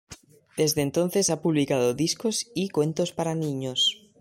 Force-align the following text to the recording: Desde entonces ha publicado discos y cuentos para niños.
Desde 0.57 0.81
entonces 0.81 1.29
ha 1.29 1.43
publicado 1.43 1.93
discos 1.93 2.49
y 2.55 2.69
cuentos 2.69 3.11
para 3.11 3.35
niños. 3.35 4.01